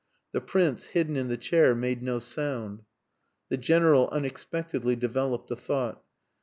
The 0.31 0.41
Prince, 0.41 0.85
hidden 0.85 1.15
in 1.15 1.27
the 1.27 1.37
chair, 1.37 1.75
made 1.75 2.01
no 2.01 2.17
sound. 2.17 2.85
The 3.49 3.57
General 3.57 4.09
unexpectedly 4.11 4.95
developed 4.95 5.51
a 5.51 5.55
thought. 5.55 6.03